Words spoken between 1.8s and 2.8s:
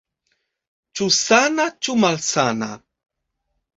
ĉu malsana?